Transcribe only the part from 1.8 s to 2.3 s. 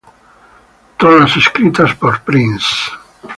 por